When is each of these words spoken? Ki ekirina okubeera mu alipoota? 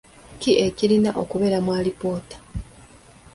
Ki 0.41 0.51
ekirina 0.67 1.09
okubeera 1.21 1.57
mu 1.65 1.71
alipoota? 1.79 2.37